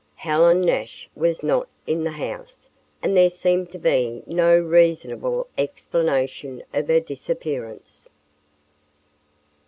[0.15, 2.71] Helen Nash was not in the house
[3.03, 8.09] and there seemed to be no reasonable explanation of her disappearance.